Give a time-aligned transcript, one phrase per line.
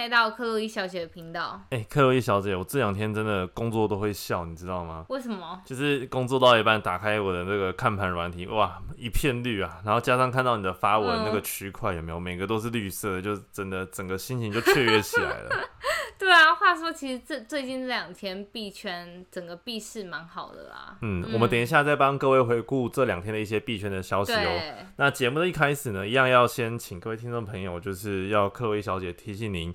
[0.00, 1.60] 来到克洛伊小姐的频道。
[1.68, 5.04] 哎、克洛伊小姐，我这两天真的工作都会笑，你知道吗？
[5.10, 5.60] 为什么？
[5.62, 9.78] 就是工作到一半，打开我的那个看盘软体，哇，一片绿啊！
[9.84, 15.68] 然后加上看到你的发文嗯那个区块有没有，每个都是绿色的，就真的整个心情就雀跃起来了。
[16.18, 20.96] 对啊，话说其实这最近这两天币圈整个币市蛮好的啦。
[21.02, 24.60] 嗯，我们等一下再帮各位回顾这两天的一些币圈的消息哦。
[24.96, 29.74] 那节目的一开始呢，一样要先请各位听众朋友，就是要克洛伊小姐提醒您，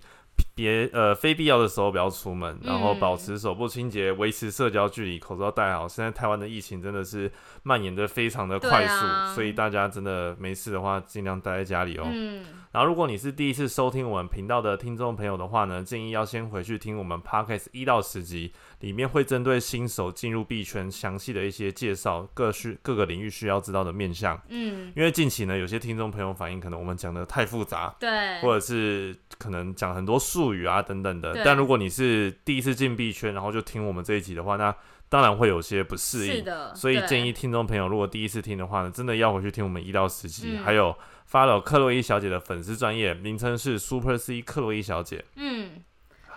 [0.56, 5.86] 别呃非必要的时候不要出门，然后嗯保持手部清洁，维持社交距离，口罩戴好。
[5.88, 7.30] 现在台湾的疫情真的是
[7.64, 12.06] 蔓延的非常的快速，啊所以大家真的没事的话，尽量待在家里哦。
[12.10, 24.40] 嗯，然后，如果你是第一次收听我们频道的听众朋友的话呢，建议要先回去听我们 podcast 一到十集，里面会针对新手进入币圈详细的一些介绍，各需各个领域需要知道的面向。
[24.50, 31.42] 嗯，因为近期呢，有些听众朋友反映，可能我们讲的太复杂，对，或者是可能讲很多术语啊等等的。
[31.44, 34.76] 但如果你是第一次进币圈，然后就听我们这一集的话，那
[35.08, 36.36] 当然会有些不适应。
[36.36, 40.96] 是的，所以建议听众朋友，如果第一次听的话呢，真的要回去听我们一到十集，嗯还有
[41.32, 45.24] follow 克洛伊小姐的粉丝专业，名称是 Super C 克洛伊小姐。
[45.36, 45.84] 嗯，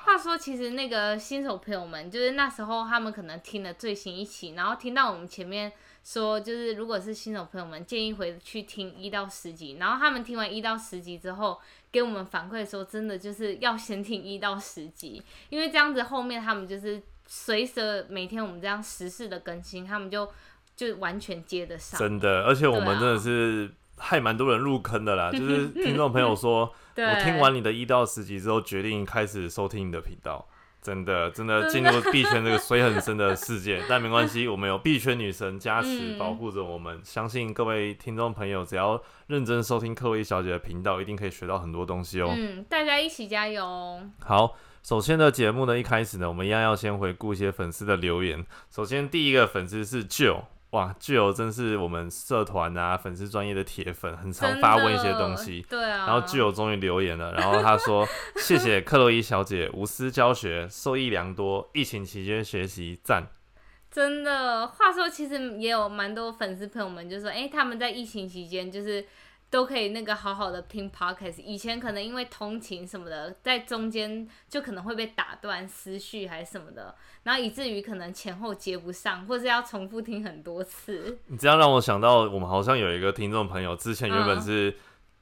[0.09, 5.71] 话说，其实那个新手朋友们，就是那时候他们可能听了最新一期，然后听到我们前面
[6.03, 11.61] 说，就是如果是新手朋友们，建议回去听一到十集，然后他们听完一到十集之后，
[11.93, 20.27] 给我们反馈说，真的就是要先听一到十集，因为这样子后面他们就是随着每天我们这样实时事的更新，他们就
[20.75, 22.01] 就完全接得上。
[22.01, 25.31] 真的，而且我们真的是害蛮多人入坑的啦。
[25.37, 30.47] 就是听众朋友说， 我听完你的一到十集之后，决定开始收听你的频道。
[30.81, 36.99] 真的，真的进入币圈这个水很深的世界， 但没关系，我们有币圈女神加持嗯保护着我们。
[37.03, 42.33] 相信各位听众朋友，只要认真收听克洛伊小姐的频道，一定可以学到很多东西哦。
[42.35, 44.09] 嗯，大家一起加油哦。
[44.21, 44.55] 好，
[44.85, 48.47] 首先的节目呢，一开始呢，我们一样要先回顾一些粉丝的留言。
[48.71, 55.65] 首先第一个粉丝是 Joe，哇，Joe 真是我们社团啊粉丝专业的铁粉，很常发问一些东西。
[55.69, 58.07] 对啊，然后 Joe 终于留言了，然后他说
[58.37, 61.71] ：“谢谢克洛伊小姐无私教学，受益良多。
[61.73, 63.29] 疫情期间学习赞。
[63.91, 69.03] 真的，话说其实也有蛮多粉丝朋友们就说，哎、他们在疫情期间就是
[69.51, 71.41] 都可以那个好好的听 podcast。
[71.43, 81.19] 以前可能因为通勤什么的，在中间就可能会被打断思绪还是什么的，然后以至于可能前后接不上，或是要重复听很多次。
[81.27, 84.77] 你这样让我想到，我们好像有一个听众朋友，之前原本嗯是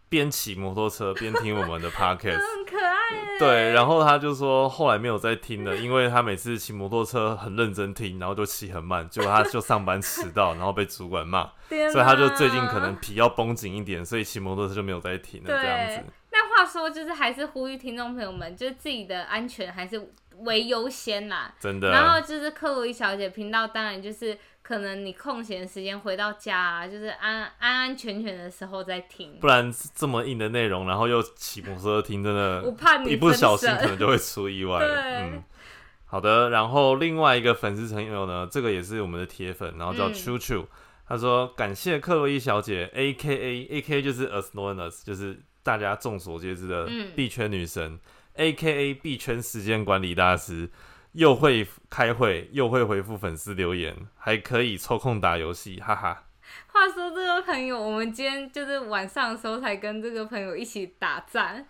[0.08, 3.38] 边骑摩托车边听我们的 podcast，很可爱耶。
[3.38, 16.04] 对，然后他就说后来没有再听了，因为他每次骑摩托车很认真听，然后就骑很慢，结果他就上班迟到，然后被主管骂，所以他就最近可能皮要绷紧一点，所以骑摩托车就没有再听了这样子。
[16.30, 21.54] 那话说，就是还是呼吁听众朋友们，就是自己的安全还是为优先啦。
[21.58, 21.90] 真的。
[21.90, 29.38] 然后就是克洛伊小姐频道，当然就是可能你空闲的时间回到家啊，就是安安安全全的时候再听。
[29.38, 29.46] 不。
[29.46, 35.44] 然这么硬的内容，然后又骑摩托车听，真的我怕你一不小心可能就会出意外 嗯，
[36.06, 36.50] 好的。
[36.50, 40.14] 然后另外一个粉丝朋友呢，这个也是我们的铁粉，然后叫嗯。
[40.14, 40.66] Chu Chu，、
[41.08, 47.12] 他说感谢克洛伊小姐，A K A A K 就是 As Known As，就是大家众所皆知的嗯。
[47.14, 48.00] 币圈女神、
[48.34, 50.68] a K A 币圈时间管理大师。
[51.16, 56.24] 又会开会，又会回复粉丝留言，还可以抽空打游戏，哈哈。
[56.66, 61.66] 话说这个朋友，我们今天就是晚上的时候才跟这个朋友一起打战，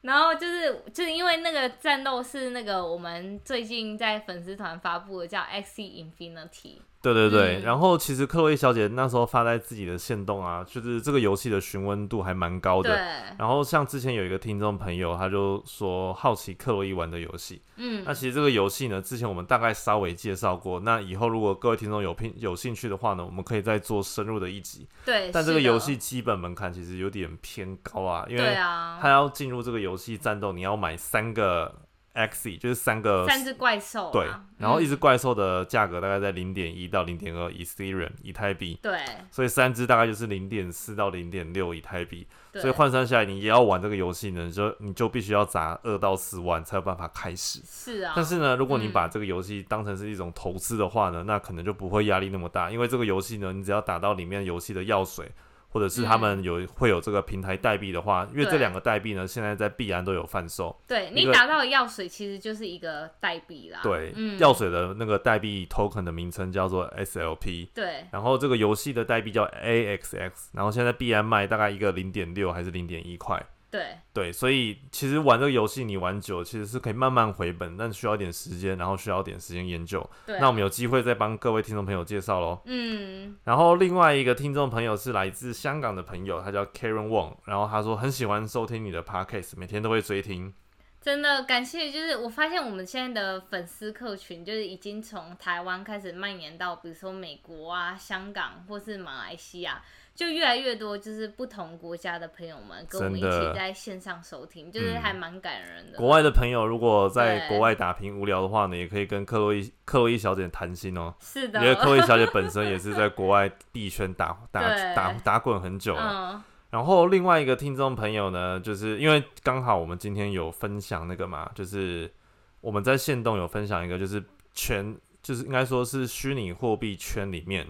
[0.00, 12.98] 然后就是就是因为那个战斗是那个我们最近在粉丝团发布的叫 X Infinity，对对对，嗯然后其实克洛伊小姐那时候发在自己的线动啊，就是这个游戏的询问度还蛮高对的。，
[13.38, 17.62] 然后像之前有一个听众朋友，他就说好奇克洛伊玩的游戏。
[17.76, 20.80] 嗯那，其实这个游戏呢，之前我们大概稍微介绍过。
[20.80, 24.86] 那以后如果各位听众有拼有兴趣的话呢，我们可以再做深入的一集。
[25.04, 31.72] 对，但这个游戏基本门槛其实有点偏高啊，因为啊，它要进入这个游戏战斗，你要买三个
[32.18, 34.26] X，就是三个三只怪兽啊，对，
[34.58, 38.98] 然后一嗯只怪兽的价格大概在零点一到零点二以 Ethereum 以太币，对。
[39.30, 47.60] 所以三只大概就是零点四到零点六以太币，对，所以换算下来，你也要玩这个游戏呢，你就你就必须要砸二到四万才有办法开始。
[47.64, 48.92] 是啊，但是呢，如果你嗯。
[48.98, 55.30] 把这个游戏当成是一种投资的话呢，那可能就不会压力那么大，因为这个游戏呢，你只要打到里面游戏的药水，
[55.70, 60.74] 或者是他们有会有这个平台代币的话，因为这两个代币呢，现在在币安都有贩售。
[60.86, 63.80] 对你打到的药水其实就是一个代币啦。
[63.82, 73.44] 对，嗯，药水的那个代币 token 的名称叫做 SLP，对然后这个游戏的代币叫 AXX，然后现在币安卖大概一个零点六还是零点一块。
[73.70, 80.08] 对对，所以其实玩这个游戏你玩久，其实是可以慢慢回本，但需要一点时间，然后需要一点时间研究。
[80.24, 80.38] 对。
[80.40, 82.62] 那我们有机会再帮各位听众朋友介绍喽。
[82.64, 90.54] 嗯，然后另外一个听众朋友是来自香港的朋友，他叫 Karen Wong，然后他说很喜欢收听你的 podcast，每天都会追听。
[91.00, 99.80] 真的感谢，就是我发现我们现在的粉丝客群，就是已经从台湾开始蔓延到，比如说美国啊、香港或是马来西亚，
[100.18, 105.96] 就越来越多就是不同国家的朋友们跟我们一起在线上收听，就是嗯还蛮感人的。
[105.96, 111.14] 国外的朋友如果在国外打拼无聊的话呢，也可以跟克洛伊克洛伊小姐谈心哦。
[111.20, 114.60] 是的，因为克洛伊小姐本身也是在国外币圈打打
[114.92, 116.34] 打打滚很久了。
[116.34, 122.12] 嗯，然后另外一个听众朋友呢，就是因为刚好我们今天有分享那个嘛，就是
[122.60, 124.20] 我们在线动有分享一个，就是
[124.52, 127.64] 全就是应该说是虚拟货币圈里面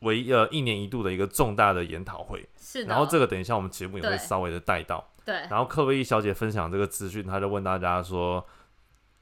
[0.00, 2.46] 唯呃一年一度的一个重大的研讨会。
[2.58, 2.90] 是的。
[2.90, 5.12] 然后这个等一下我们节目也会稍微的带到。
[5.24, 8.44] 对然后克洛伊小姐分享这个资讯，她就问大家说，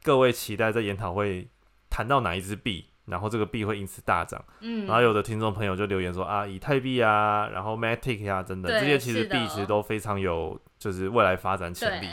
[0.02, 1.48] 各位期待在研讨会
[1.88, 2.86] 谈到哪一支币？
[3.06, 12.08] 然后这个币会因此大涨，嗯，然后有的听众朋友就留言说啊，以太币啊，然后 Matic 啊等等，对这些其实币其实都非常有就是未来发展潜力。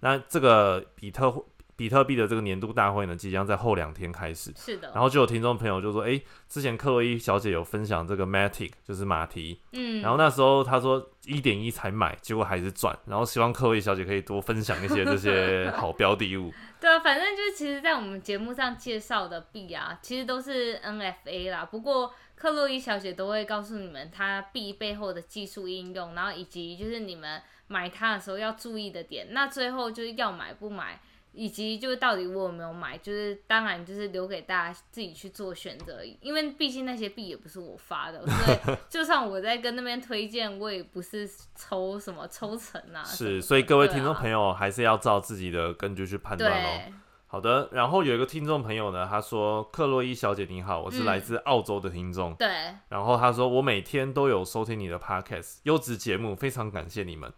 [0.00, 1.32] 那这个比特
[1.80, 4.52] 比特币的这个年度大会呢，即将在后两天开始。
[4.54, 4.90] 是的。
[4.90, 16.52] 然后就有听众朋友就说，诶，之前克洛伊小姐有分享这个 Matic，就是马蹄，嗯，然后那时候她说一点一才买，结果还是赚，然后希望克洛伊小姐可以多分享一些这些 好标的物。
[16.78, 21.64] 对啊，反正就是其实，在我们节目上介绍的币啊，其实都是 NFA 啦。
[21.64, 29.28] 不过克洛伊小姐都会告诉你们它币背后的技术应用，然后以及就是你们买它的时候要注意的点。
[29.30, 31.00] 那最后就是要买不买，
[31.40, 36.04] 以及就是到底我有没有买，就是当然就是留给大家自己去做选择。
[36.20, 41.26] 因为毕竟那些币也不是我发的，所以 就算我在跟那边推荐，我也不是
[41.56, 46.92] 抽什么抽成啊是，所以各位听众朋友还是要照自己的根据去判断哦。
[47.26, 52.34] 好的，然后有一个听众朋友呢，他说：“克洛伊小姐你好，我是嗯来自澳洲的听众。
[52.34, 52.48] 对，
[52.90, 57.32] 然后他说：“我每天都有收听你的 podcast，优质节目，非常感谢你们。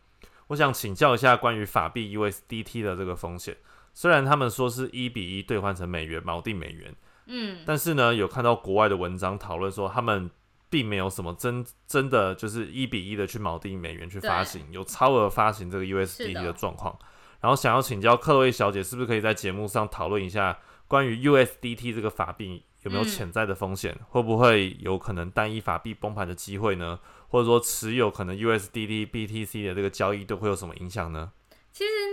[0.48, 3.56] 我想请教一下关于法币 USDT 的这个风险。
[3.92, 6.94] 虽然他们说是一比一兑换成美元锚定美元，
[7.26, 10.30] 嗯，但是呢，有看到国外的文章讨论说，他们
[10.70, 16.98] 并没有什么真真的就是一比一的去锚定美元去发行，有超额发行这个 USDT 的的状况。
[17.40, 23.98] 然后想要请教克洛伊小姐，是不是可以在节目上讨论一下关于 USDT 这个法币有没有嗯潜在的风险？
[24.08, 26.98] 会不会有可能单一法币崩盘的机会呢？
[27.28, 31.32] 或者说持有可能 USDT、BTC 的这个交易都会有什么影响呢？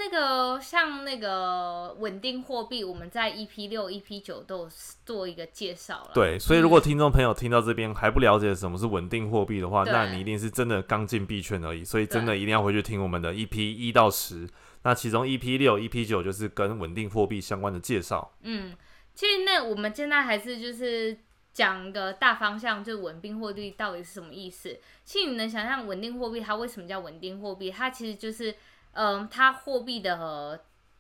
[0.10, 4.70] 个像那个稳定货币，我们在 EP 六、EP 九都有
[5.06, 6.12] 做一个介绍了。
[6.14, 11.84] 对，所以如果听众朋友听到这边还不了解什么是稳定货币的话，那你一定是真的刚进币圈而已。
[11.84, 14.48] 所以真的一定要回去听我们的 EP 一到十，
[14.84, 18.32] 那其中 EP 六、EP 九就是跟稳定货币相关的介绍。
[18.42, 18.76] 嗯，
[19.14, 21.18] 其实那我们现在还是就是
[21.52, 24.78] 讲个大方向，就是稳定货币到底是什么意思。
[25.04, 27.72] 其实你能想象稳定货币它为什么叫稳定货币？
[27.72, 28.54] 它其实就是，
[29.02, 30.60] 嗯、它货币的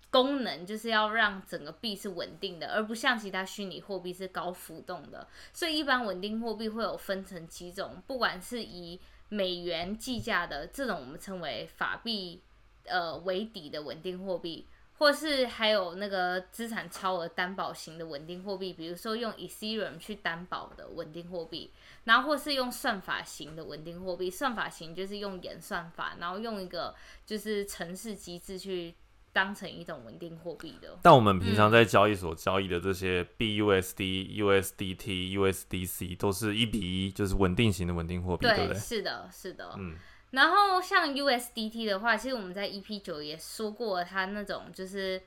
[0.10, 5.28] 功能就是要让整个币是稳定的，而不像其他虚拟货币是高浮动的。
[5.52, 12.42] 所以一般稳定货币会有分成几种，不管是以美元计价的这种，我们称为法币
[12.86, 14.66] 呃为底的稳定货币，
[15.00, 21.72] 或是还有那个资产超额担保型的稳定货币，比如说用 Ethereum 去担保的稳定货币，
[22.04, 24.30] 然后或是用算法型的稳定货币。
[24.30, 26.94] 算法型就是用演算法，然后用一个
[27.26, 28.94] 就是程式机制去
[29.32, 31.00] 当成一种稳定货币的。
[31.02, 38.78] 但我们平常在交易所交易的这些 BUSD、USDT、USDC 都是一比一，就是稳定型的稳定货币，对不对？
[38.78, 39.74] 是的，是的。
[39.78, 39.96] 嗯，
[40.32, 45.20] 然后像 USDT 的话，其实我们在 EP 九也说过，它那种就是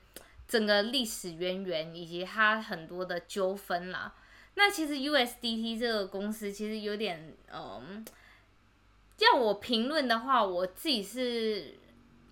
[0.47, 4.15] 整个历史渊源以及它很多的纠纷啦。
[4.55, 8.05] 那其实 USDT 这个公司其实有点，嗯，
[9.19, 11.75] 要我评论的话，我自己是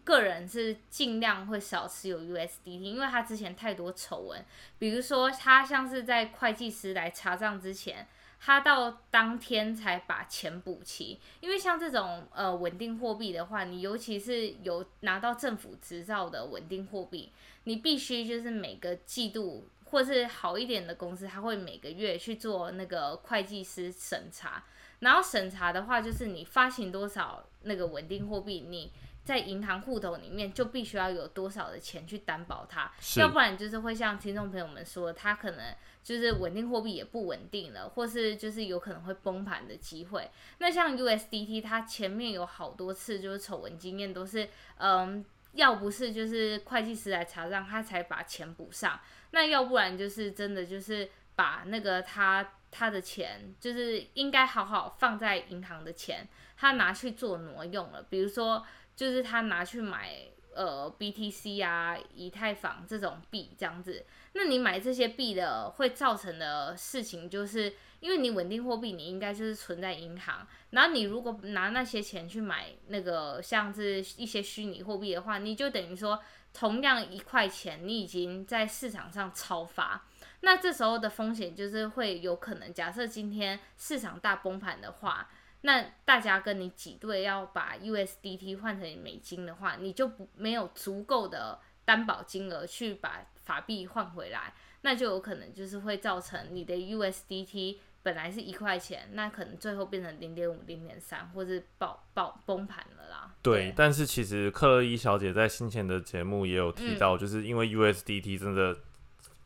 [0.05, 4.45] 个人是尽量会少持有 USDT，因为它之前太多丑闻，
[4.79, 8.07] 比如说它像是在会计师来查账之前。
[8.43, 17.31] 他到当天才把钱补齐，因为像这种呃稳定货币的话，你尤其是有拿到政府执照的稳定货币，
[17.65, 24.65] 你必须就是每个季度或是好一点的公司，他会每个月去做那个会计师审查，
[25.01, 28.91] 然后审查的话，就是你发行多少那个稳定货币，你
[29.31, 35.73] 在银行户头里面就必须要有多少的钱去担保它，要不然就是会像听众朋友们说，它可能
[36.03, 40.29] 就是稳定货币也不稳定了，或是就是有可能会崩盘的机会。
[40.59, 48.99] 那像 USDT，它前面有好多次就是丑闻经验，都是嗯，要不是就是会计师来查账，他才把钱补上，
[49.31, 58.67] 那要不然就是真的就是把那个他他的钱，就是应该好好放在银行的钱，他拿去做挪用了，比如说
[59.01, 60.29] 就是他拿去买。
[60.53, 76.21] 呃，BTC 啊，以太坊这种币这样子，那你买这些币的会造成的事情，就是因为你稳定货币，你应该就是存在银行，然后你如果拿那些钱去买那个像是一些虚拟货币的话，你就等于说
[76.53, 80.05] 同样一块钱，你已经在市场上超发，
[80.41, 85.31] 那这时候的风险就是会有可能，假设今天市场大崩盘的话。
[85.63, 103.35] 那大家跟你挤兑要把 USDT 换成美金的话，你就不没有足够的担保金额去把法币换回来，那就有可能就是会造成你的 USDT 本来是一块钱，那可能最后变成零点五、零点三，或是爆爆崩盘了啦。
[103.43, 108.77] 对，但是其实克洛伊小姐在先前的节目也有提到，就是因为 USDT 真的。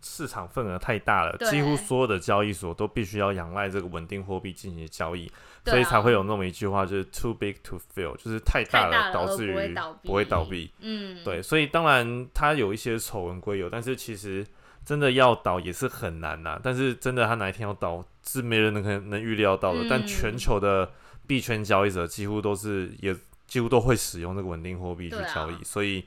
[0.06, 5.32] 市场份额太大了，几乎所有的交易所都必须要仰赖这个稳定货币进行交易，
[5.64, 10.70] 所以才会有那么一句话，就是 too big to fail，就是太大了导致于不会倒闭。
[10.80, 14.46] 嗯，对，所以当然它有一些丑闻归有，但是其实
[14.84, 16.61] 真的要倒也是很难呐。
[16.62, 19.87] 但是真的它哪一天要倒是没人能能预料到的。
[19.88, 20.90] 但全球的
[21.26, 26.04] 币圈交易者几乎都是也几乎都会使用这个稳定货币去交易，所以。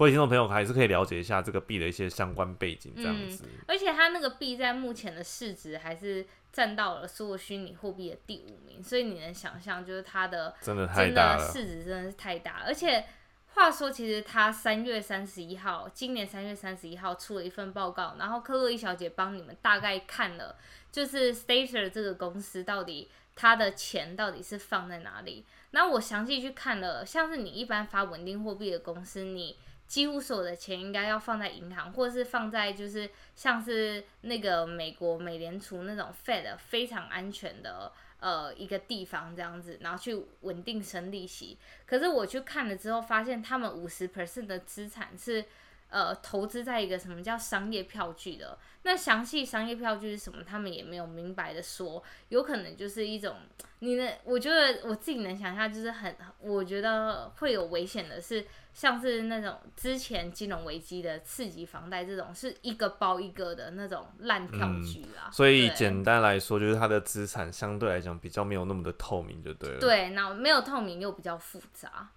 [0.00, 3.44] 各位听众朋友，还是可以了解一下这个币的一些相关背景，这样子。
[3.68, 12.62] 而且它那个币在目前的市值还是占到了所有虚拟货币的第五名，所以你能想象，就是它的真的太大了，市值真的是太大。
[12.64, 13.04] 而且
[13.48, 20.56] 话说，其实它三月三十一号，今年三月三十一号出了一份报告，然后克洛伊小姐帮你们大概看了，
[20.90, 25.44] 就是 Stater 这个公司到底它的钱到底是放在哪里。
[25.72, 29.58] 然后我详细去看了，像是你一般发稳定货币的公司，你
[29.90, 41.58] 几乎所有的钱应该要放在银行，或者是放在就是像是那个美国美联储那种 Fed 非常安全的呃一个地方这样子，然后去稳定生利息。
[41.86, 45.44] 可是我去看了之后，发现他们五十 percent 的资产是
[45.90, 48.56] 呃投资在一个什么叫商业票据的。
[48.82, 53.36] 那详细商业票据是什么，他们也没有明白的说，有可能就是一种
[53.80, 58.46] 你能，我觉得我自己能想象，就是很我觉得会有危险的是。
[58.72, 65.28] 像是那种之前金融危机的刺激房贷这种，是一个包一个的那种烂票据啦。
[65.32, 69.80] 所以简单来说，就是它的资产相对来讲比较没有那么的透明，就对了。
[69.80, 72.10] 对，那没有透明又比较复杂。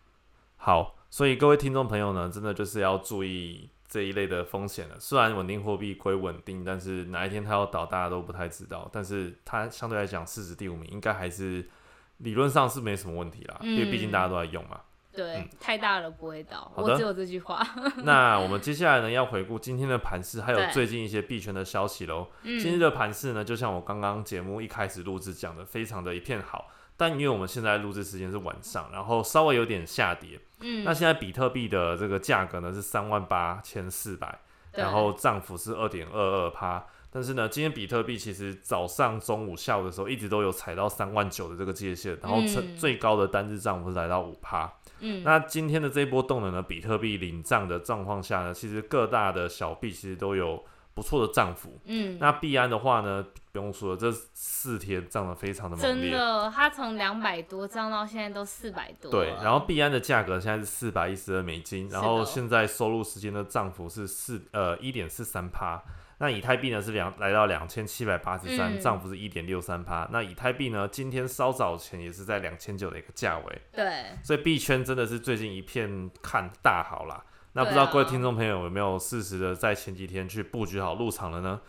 [0.58, 4.96] 好，所以各位听众朋友呢，真的就是要注意这一类的风险了。
[5.00, 8.90] 虽然稳定货币归稳定，但是哪一天它要倒，大家都不太知道。
[8.92, 11.70] 但是它相对来讲市值第五名，应该还是
[12.18, 14.82] 理论上是没什么问题啦，因为毕竟大家都在用嘛。
[15.12, 16.72] 对，太大了不会倒。
[16.76, 17.64] 我只有这句话。
[18.04, 22.26] 那我们接下来呢，要回顾今天的盘市，还有最近一些币圈的消息喽。
[22.42, 26.72] 今日的盘市呢，就像我刚刚节目一开始录制讲的，非常的一片好。
[26.96, 30.40] 但因为我们现在录制时间是晚上，然后稍微有点下跌。
[30.60, 30.84] 嗯。
[30.84, 34.40] 那现在比特币的这个价格呢是三万八千四百，
[34.74, 36.86] 然后涨幅是二点二二趴。
[37.16, 44.74] 但是呢，今天比特币其实早上、中午、下午的时候一直都有踩到三万九的这个界限，然后最最高的单日涨幅是来到五趴。
[45.00, 51.80] 嗯，那今天的这一波动能呢，比特币领涨的状况下呢，其实各大的小币其实都有不错的涨幅。
[51.86, 56.12] 嗯，那币安的话呢，不用说了，这四天涨得非常的猛烈。
[56.12, 59.10] 真的，它从两百多涨到现在都四百多。
[59.12, 65.82] 对，然后币安的价格现在是四百一十二美金，然后现在收入时间的涨幅是四呃一点四三趴。
[66.20, 70.08] 那以太币呢是两来到两千七百八十三，涨幅是一点六三趴。
[70.12, 73.62] 那以太币呢，今天稍早前也是在两千九的一个价位。
[73.74, 77.22] 对，所以币圈真的是最近一片看大好啦。
[77.54, 81.62] 那不知道各位听众朋友有没有适时的在前几天去布局好入场了呢？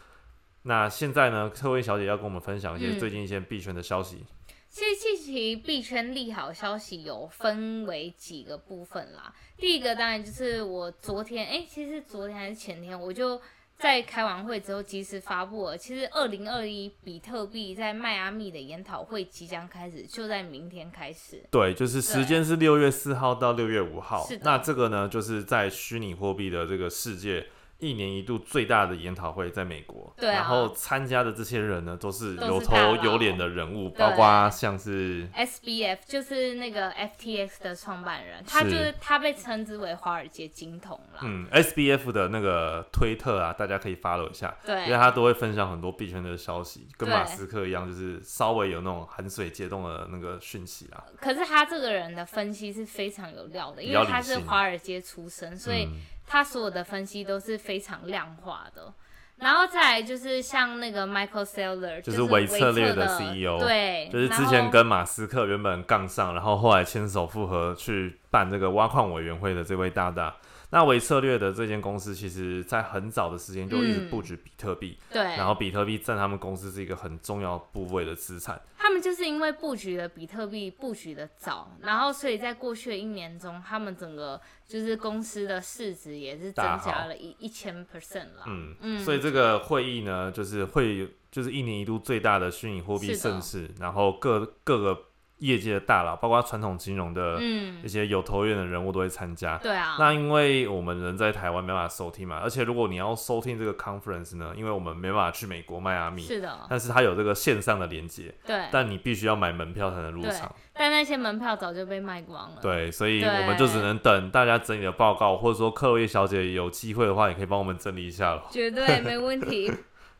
[0.62, 4.24] 那现在呢，特位小姐要跟我们分享一些最近一些币圈的消息。
[4.68, 9.32] 其实近期币圈利好消息有分为几个部分啦。
[9.56, 13.40] 第一个当然就是我昨天，哎，其实昨天还是前天我就。
[13.78, 15.76] 在开完会之后，及时发布了。
[15.76, 21.44] 其实，二零二一比特币在迈阿密的研讨会即将开始，就在明天开始。
[21.50, 24.26] 对，就是时间是六月四号到六月五号。
[24.26, 27.46] 是那这个呢，就是在虚拟货币的这个世界。
[27.84, 30.34] 一年一度最大的研讨会在美国，对啊。
[30.34, 41.20] 然后参加的这些人呢，都是有头有脸的人物，包括像是 SBF 就是那个 FTX 的创办人，他就是他被称之为华尔街金童啦。
[41.22, 44.84] 嗯 SBF 的那个推特啊，大家可以 follow 一下，对。
[44.86, 51.04] 因为他都会分享很多币圈的消息，跟对马斯克一样，就是稍微有那种含水解冻的那个讯息啦。
[51.20, 58.92] 可是他这个人的分析是非常有料的，因为他是华尔街出身，所以嗯他所有的分析都是非常量化的。
[59.36, 70.36] 然后再来就是像那个 Michael Saylor，就是是微策略的的 CEO 对，就是之前跟马斯克原本杠上，然后后来牵手复合去办这个挖矿委员会的这位大大。
[70.70, 78.60] 那维策略的这间公司，其实在很早的时间就一直嗯布局比特币，对，然后比特币占他们公司是一个很重要部位的资产。
[78.76, 88.44] 他们就是因为布局了比特币布局的早，然后所以在过去的一年中，他们整个就是公司的市值也是增加了一一千 percent 啦。
[88.46, 95.02] 嗯，嗯所以这个会议呢，就是会就是一年一度最大的虚拟货币盛事，然后各各个
[95.46, 99.58] 业界的大佬，包括传统金融的嗯一，些有头有脸的人物都会参加。
[99.58, 108.62] 对啊，那因为我们人在台湾没办法收听嘛，而且如果你要收听这个 conference 呢，因为我们没办法去美国迈阿密，是的，但是它有这个线上的连接，对。
[108.72, 110.52] 但你必须要买门票才能入对场。
[110.72, 112.58] 但那些门票早就被卖光了。
[112.60, 118.42] 对，所以我们就只能等大家整理的报告，或者说克洛伊小姐有机会的话，也可以帮我们整理一下了。
[118.50, 119.72] 绝对没问题。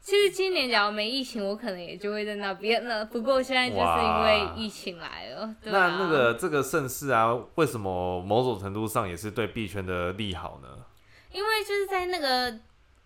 [0.05, 3.03] 其实今年假如没疫情，我可能也就会在那边了。
[3.07, 5.57] 不过现在就是因为疫情来了。
[5.63, 10.69] 那那个这个盛世啊，为什么某种程度上也是对币圈的利好呢？
[11.33, 12.55] 因为就是在那个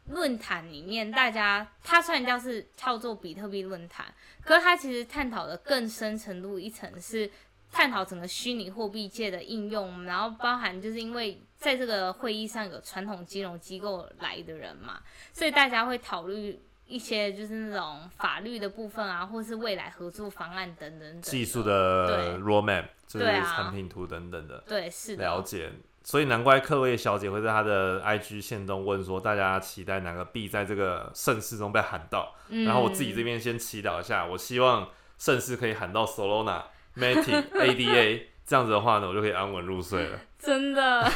[0.07, 4.13] 论坛里面，大家它虽然叫是叫做比特币论坛，
[4.43, 7.31] 可是它其实探讨的更深程度一层是
[7.71, 14.99] 探讨整个虚拟货币界的应用，然后包含就是因为在这个会议上有传统金融机构来的人嘛，
[15.33, 16.59] 所以大家会讨论。
[16.89, 25.71] 一些就是那种法律的部分啊，或是未来合作方案等等等技术的 roadmap 就是产品图等等的对是的了解。
[26.03, 32.35] 所以难怪克洛伊小姐会在她的 IG 线中问说，大家期待哪个币在这个盛世中被喊到？
[32.49, 36.63] 嗯然后我自己这边先祈祷一下，我希望盛世可以喊到 Solana、
[36.97, 40.19] Matic、ADA，这样子的话呢，我就可以安稳入睡了。
[40.39, 41.07] 真的。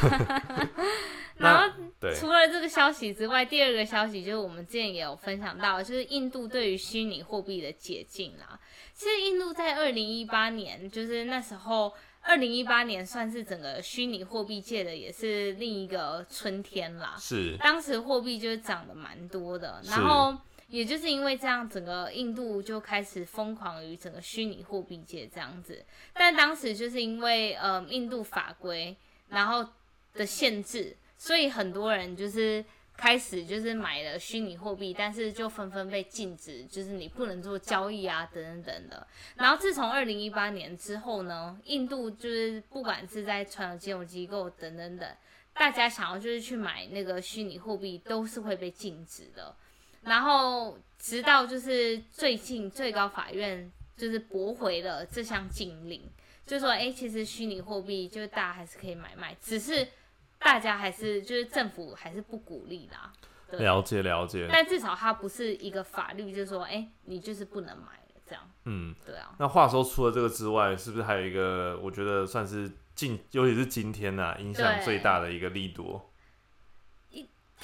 [1.37, 8.59] 然后对，除了这个消息之外，第二个消息就是我们之前也有分享到，就是印度对于虚拟货币的解禁啦。
[8.93, 17.15] 其实印度在二零一八年，就是那时候，二零一八年算是整个虚拟货币界的也是另一个春天啦。
[17.17, 20.37] 是当时货币就是涨得蛮多的，然后
[20.67, 25.85] 也就是因为这样，整个印度就开始疯狂于整个虚拟货币界这样子。
[26.13, 28.93] 但当时就是因为呃印度法规
[29.29, 29.65] 然后
[30.13, 32.61] 的限制，所以很多人就是
[32.97, 39.07] 开始就是买了虚拟货币，但是就纷纷被禁止，就是你不能做交易啊等等等的。
[39.37, 45.09] 然后自从二零一八年之后呢，印度就是不管是在传统金融机构等等等。
[45.53, 49.55] 大家想要就是去买那个虚拟货币，都是会被禁止的。
[50.01, 56.01] 然后直到就是最近最高法院就是驳回了这项禁令，
[56.45, 59.87] 就说哎、诶其实虚拟货币就是大家还是可以买卖，只是
[60.43, 63.11] 大家还是就是政府还是不鼓励啦。
[63.49, 64.47] 对了解了解。
[64.51, 68.43] 但至少它不是一个法律，就是说哎、你就是不能买了这样。
[68.65, 76.09] 嗯，对啊，那话说除了这个之外，是不是还有一个我觉得算是近，尤其是今天呐、影响最大的一个利多？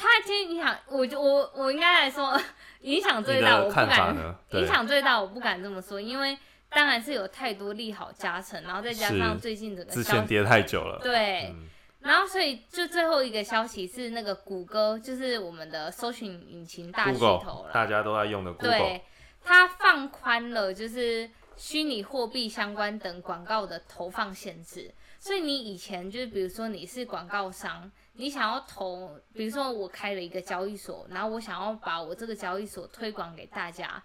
[0.01, 2.39] 它今天影响，我就我我应该来说
[2.81, 4.35] 影响最大，我不的看法敢呢？
[4.51, 6.37] 影响最大，我不敢这么说，因为
[6.69, 10.99] 当然是有太多利好加成，然后再加上最近整个之前跌太久了。
[11.03, 11.67] 对，嗯，
[12.01, 19.03] 然后所以就最后一个消息是那个谷歌，就是我们的搜寻引擎大巨头 Google 了，大家都在用的 Google，对，
[19.43, 24.93] 它放宽了就是虚拟货币相关等广告的投放限制。
[25.19, 34.01] 所以你以前就是比如说你是广告商，你想要投，比如说我开了一个交易所，然后我想要把我这个交易所推广给大家。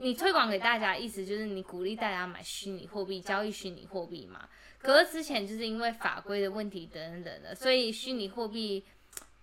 [0.00, 4.48] 你推广给大家，意思就是你鼓励大家买虚拟货币、交易虚拟货币嘛。
[4.78, 8.84] 可是之前就是因为法规的问题等等的，所以虚拟货币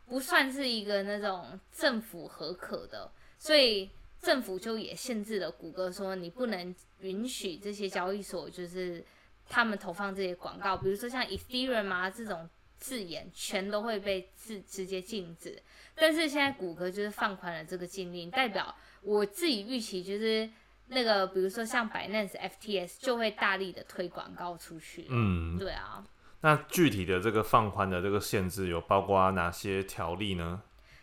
[0.08, 3.90] 不算是一个那种政府合可的，所以
[4.22, 9.04] 政府就也限制了谷歌，说你不能允许这些交易所就是
[9.48, 15.62] 他们投放这些广告，比如说像 Ethereum 啊这种字眼，全都会被直直接禁止。
[15.94, 20.50] 但是现在谷歌就是放宽了这个禁令，代表我自己预期就是
[20.88, 25.08] 那个，比如说像 Binance、FTS 就会大力的推广告出去。
[25.10, 26.04] 嗯，对啊，
[26.42, 30.62] 那具体的这个放宽的这个限制有包括哪些条例呢？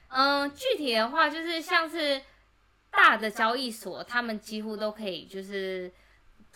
[0.08, 2.20] 嗯，具体的话就是像是
[2.90, 5.90] 大的交易所，他们几乎都可以就是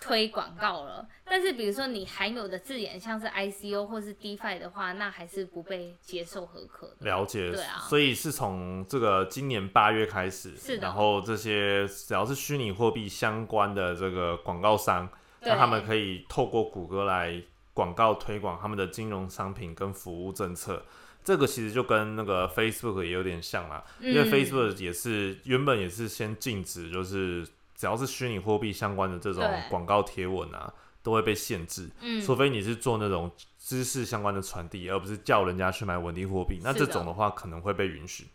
[0.01, 1.07] 推广告了。
[1.25, 6.95] 但是比如说你含有的字眼，像是 ICO 或是 DeFi 的话，那还是不被接受合可的。
[7.01, 15.09] 了解，对啊所以是从这个今年八月开始，是的然后这些只要是虚拟货币相关的这个广告商，
[15.41, 17.43] 对那他们可以透过谷歌来
[17.75, 20.85] 广告推广他们的金融商品跟服务政策。
[21.25, 27.45] 这个其实就跟那个 Facebook 也有点像啦，因为嗯 Facebook 也是原本也是先禁止，就是
[27.77, 31.91] 只要是虚拟货币相关的这种广告贴文啊，都会被限制。
[32.01, 38.27] 嗯，除非你是做那种知识相关的传递，而不是叫人家去买稳定货币，那这种的话可能会被允许。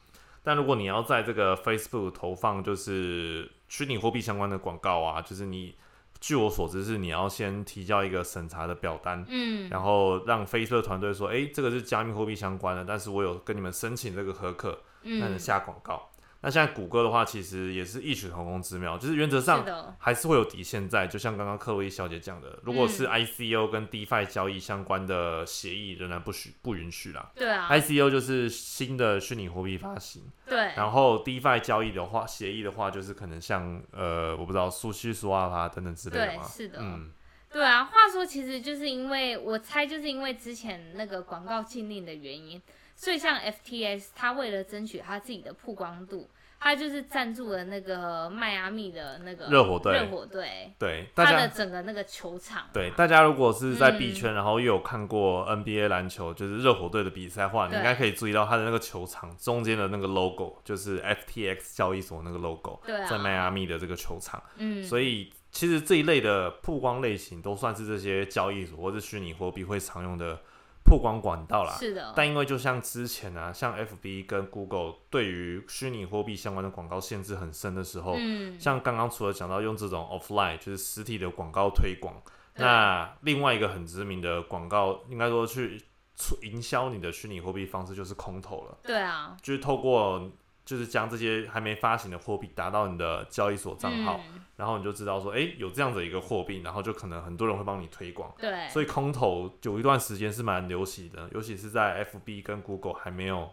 [0.44, 5.76] 但如果你要在这个 Facebook 投放就是虚拟货币相关的广告啊，就是你
[6.20, 16.11] 据我所知是你要先提交一个审查的表单，嗯，然后让 Facebook 团队说，诶，这个是加密货币相关的，但是我有跟你们申请这个合可，那你嗯，下广告。
[16.44, 27.32] 那现在谷歌的话，其实也是异曲同工之妙，就是原则上的，还是会有底线在，就像刚刚克洛伊小姐讲的，如果是嗯 ICO 跟 DeFi 交易相关的协议，仍然不许不允许啦。
[27.36, 36.44] 对啊，ICO 就是新的虚拟货币发行，对，然后 DeFi 交易的话，协议的话就是可能像呃，我不知道苏西、苏阿拉等等之类的嘛。
[36.44, 37.12] 对是的嗯，
[37.52, 42.60] 对啊，话说其实就是因为我猜，就是因为之前那个广告禁令的原因，
[43.02, 49.94] 所以像 FTS，他为了争取他自己的曝光度，他就是赞助了那个迈阿密的那个热火队。
[49.94, 53.98] 热火队，对，大它的整个那个球场，对大家如果是在嗯。
[53.98, 57.78] 币圈，然后又有看过 NBA 篮球，就是热火队的比赛的话，你对。
[57.80, 64.40] 应该可以注意到他的那个球场中间的那个 logo，就是 FTX 交易所那个 logo，对啊，在迈阿密的这个球场。
[64.58, 70.40] 嗯，所以其实这一类的曝光类型都算是这些交易所或者虚拟货币会常用的
[70.84, 71.76] 曝光管道啦。
[71.80, 82.16] 是的，但因为就像之前啊，像 FB 跟 Google 对于虚拟货币相关的广告限制很深的时候，嗯，像刚刚除了讲到用这种 offline 就是实体的广告推广，
[82.56, 85.82] 那另外一个很知名的广告，应该说去
[86.16, 90.30] 促营销你的虚拟货币方式就是空投了，对啊，就是透过
[90.66, 94.20] 就是将这些还没发行的货币打到你的交易所账号。
[94.34, 103.50] 嗯，然后你就知道说，哎，有这样的一个货币，然后就可能很多人会帮你推广，对，所以空投有一段时间是蛮流行的，尤其是在 FB 跟 Google 还没有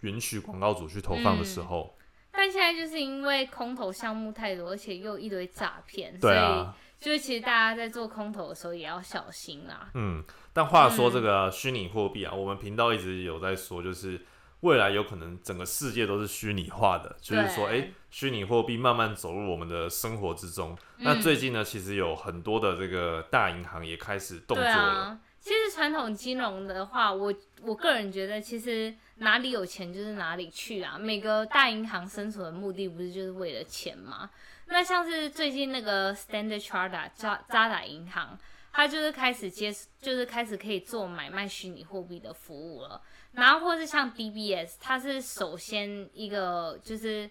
[0.00, 1.94] 允许广告主去投放的时候。
[2.30, 9.90] 但现在就是因为空投项目太多，而且又一堆诈骗，对啊，所以就是其实大家在做空投的时候也要小心啦。
[9.94, 14.24] 嗯，但话说嗯这个虚拟货币啊，我们频道一直有在说，就是
[14.60, 20.76] 未来有可能整个世界都是虚拟化的，就是说，对哎，虚拟货币慢慢走入我们的生活之中。
[20.96, 24.72] 那嗯最近呢，其实有很多的这个大银行也开始动作了。
[24.72, 30.98] 啊，其实传统金融的话，我我个人觉得，其实哪里有钱就是哪里去啊。
[30.98, 34.28] 每个大银行生存的目的不是就是为了钱吗？
[34.66, 38.38] 那像是最近那个 Standard Chartered 渣渣打银行，
[38.72, 43.00] 它就是开始接，就是开始可以做买卖虚拟货币的服务了。
[43.32, 47.30] 然后或是像 DBS，它是首先一个就是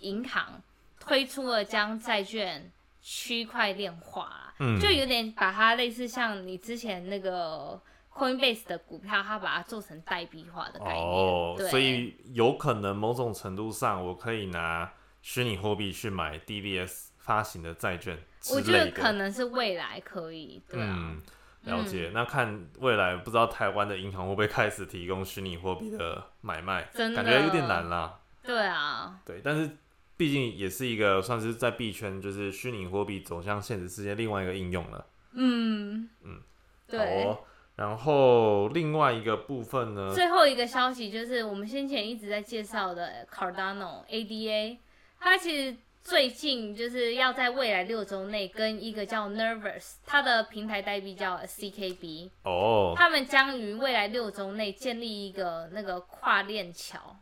[0.00, 0.62] 银行
[0.98, 2.70] 推出了将债券
[3.00, 4.54] 区块链化。
[4.58, 7.78] 嗯，就有点把它类似像你之前那个
[8.10, 10.96] Coinbase 的股票，它把它做成代币化的概念。
[10.96, 18.90] 哦，所以有可能某种程度上，我可以拿虚拟货币去买 DBS 发行的债券之我觉得。
[18.90, 21.20] 可能是未来可以，对啊，嗯，
[21.64, 22.10] 了解。
[22.14, 28.20] 那看未来，不知道台湾的银行会不会开始提供虚拟货币的买卖，感觉有点难啦。
[28.42, 29.70] 对啊，对，但是
[30.16, 35.06] 毕竟也是一个算是在币圈，就是虚拟货币走向现实世界另外一个应用了。
[35.32, 36.40] 嗯嗯，
[36.86, 37.36] 对。
[37.76, 44.78] 然后另外一个部分呢，最后一个消息就是我们先前一直在介绍的 Cardano ADA，
[45.20, 57.16] 它其实最近就是要在未来六周内跟一个叫 Nervous，它的平台代币叫 CKB，哦，他们将于未来六周内建立一个那个跨链桥。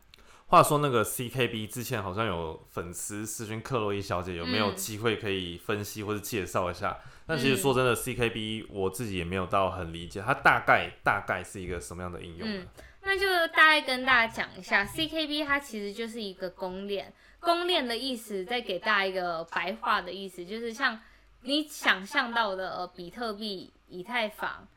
[0.45, 6.95] 话说那个 CKB 之前好像有粉丝私讯克洛伊小姐，有没有嗯机会可以分析或者介绍一下？
[7.25, 12.61] 但其实说真的，CKB 我自己也没有到很理解，它大概大概是一个什么样的应用呢？
[12.61, 12.67] 嗯，
[13.01, 17.11] 那就大概跟大家讲一下，CKB 它其实就是一个公链。
[17.39, 20.99] 公链的意思，再给大家一个白话的意思，就是像
[21.41, 24.67] 你想象到的、呃、比特币、以太坊，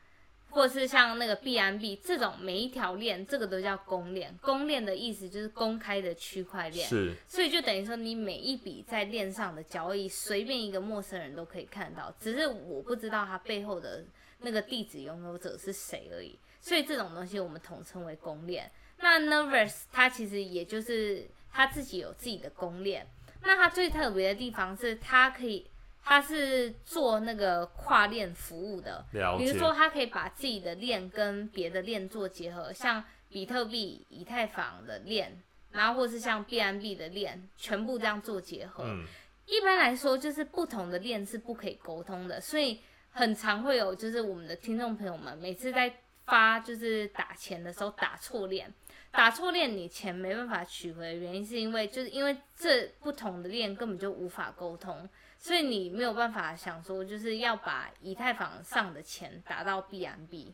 [0.51, 4.35] 或是像那个币安币这种每一条链，这个都叫公链。
[4.41, 6.87] 公链的意思就是公开的区块链。
[6.87, 14.03] 是，所以就等于说，你每一笔在链上的交易，随便一个陌生人都可以看到，只是我不知道它背后的
[14.39, 16.37] 那个地址拥有者是谁而已。
[16.61, 18.69] 所以这种东西我们统称为公链。
[18.99, 23.07] 那 Nervous 它其实也就是它自己有自己的公链。
[23.41, 25.69] 那它最特别的地方是它可以，
[26.03, 29.05] 它是做那个跨链服务的。
[29.11, 38.83] 比如说，它可以把自己的链跟别的链做结合，像比特币、以太坊的链，然后或是像 BNB 的链，全部这样做结合。
[38.85, 39.05] 嗯，
[39.45, 42.81] 一般来说，就是不同的链是不可以沟通的，所以
[43.11, 45.93] 很常会有就是我们的听众朋友们每次在
[46.25, 48.73] 发就是打钱的时候打错链。
[49.11, 60.53] 打错链，你钱没办法取回的原因，是因为就是因为这不同的链根本就无法沟通，所以你没有办法想说就是要把以太坊上的钱打到 B M B，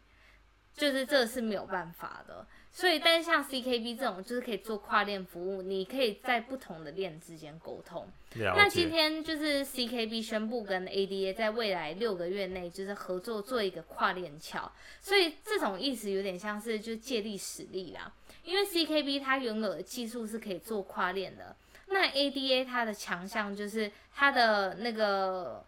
[0.74, 2.48] 就是这是没有办法的。
[2.72, 8.06] 所以，但是像 CKB 这种就是可以做跨链服务，你可以在不同的链之间沟通。
[8.34, 18.12] 那今天就是 CKB 宣布跟 ADA 在未来六个月内就是合作做一个跨链桥，所以这种意思有点像是就借力使力啦。
[18.46, 21.56] 因为 CKB 它原有的技术是可以做跨链的，
[21.88, 25.66] 那 ADA 它的强项就是它的那个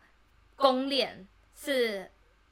[0.56, 2.10] 公链是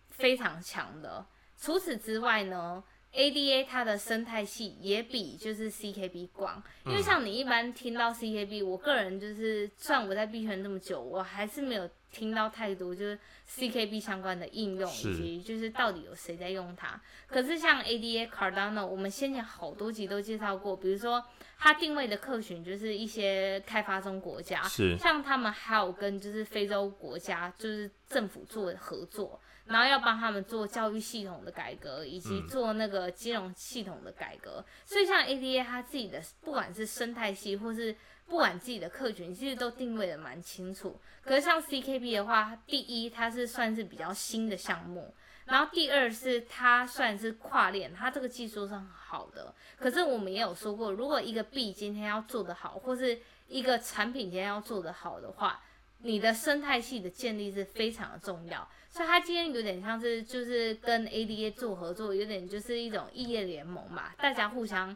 [0.10, 1.26] 非常强的。
[1.58, 2.84] 除此之外呢
[3.14, 6.62] ，ADA 它的生态系也比就是 CKB 广。
[6.86, 11.90] 因为像你一般听到 CKB，我个人就是算我在币圈这么久，我还是没有。
[12.16, 17.00] 听到太多就是 CKB 相关的应用，以及就是到底有谁在用它。
[17.28, 21.22] 可是像 ADA Cardano，我们先前好多集都介绍过，比如说
[21.60, 34.64] 它定位的客群就是一些开发中国家，是像他们还有跟就是非洲国家就是政府做合作，然后要帮他们做教育系统的改革，以及做那个金融系统的改革。
[34.86, 37.94] 所以像 ADA 它自己的不管是生态系或是
[38.28, 41.00] 不管自己的客群，其实都定位的蛮清楚。
[41.22, 45.14] 可是像 CKB 的话，第一它是算是比较新的项目，
[45.46, 49.54] 然后第二是它算是跨链，它这个技术是很好的。
[49.78, 55.62] 可是我们也有说过，如果一个币今天要做得好，或是一个产品今天要做得好的话，
[56.00, 58.68] 你的生态系的建立是非常的重要。
[58.90, 64.96] 所以它今天有点像是就是跟 ADA 做合作，有点就是一种异业联盟吧，大家互相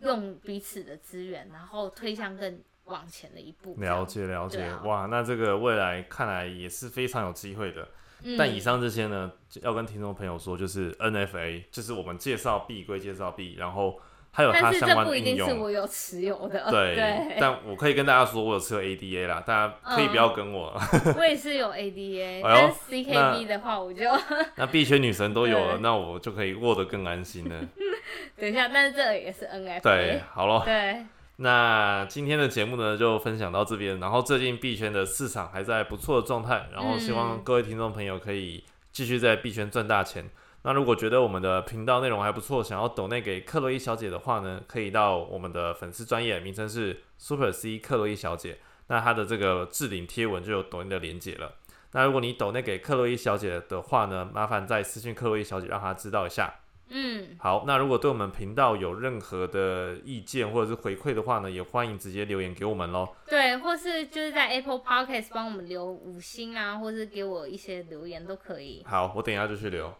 [0.00, 2.58] 用彼此的资源，然后推向更。
[2.90, 7.88] 往前的一步，了解了解，哇，那这个未来看来也是非常有机会的。
[8.36, 13.98] 但以上这些呢，要跟听众朋友说，就是 NFA，就是我们介绍币归介绍币，然后
[14.30, 15.48] 还有它相关的应用。
[15.48, 20.78] 是我有持有的，对，但我可以跟大家说，我有持有 ADA 啦，大家可以不要跟我。
[21.16, 24.04] 我也是有 ADA，但 CKB 的话，我就
[24.56, 27.58] 那币圈女神都有了，那我就可以握得更安心了。
[28.36, 29.80] 等一下，但是这也是 NFA。
[29.80, 31.06] 对，好了，对。
[31.42, 33.98] 那今天的节目呢，就分享到这边。
[33.98, 40.28] 然后最近币圈的市场还在不错的状态，然后希望各位听众朋友可以继续在币圈赚大钱。
[40.64, 48.58] 那如果觉得我们的频道内容还不错，想要抖内给克洛伊小姐的话呢，可以到我们的粉丝专业，名称是 Super C 克洛伊小姐。
[48.88, 51.54] 那她的这个置顶贴文就有抖音的连接了。
[51.92, 56.56] 那如果你抖内给克洛伊小姐的话呢，麻烦再私信克洛伊小姐，让她知道一下。
[56.90, 63.08] 嗯，好，那如果对我们频道有任何的意见或者是回馈的话呢，也欢迎直接留言给我们喽。
[63.28, 68.84] 对，或是就是在 Apple Podcast 帮我们留五星啊，或是给我一些留言都可以。
[68.86, 69.92] 好，我等一下就去留。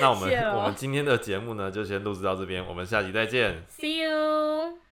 [0.00, 3.62] 那我们 我们今天的节目呢，就先录制到这边，我们下集再见。
[3.68, 4.87] See you。